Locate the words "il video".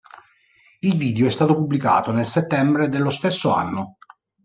0.79-1.27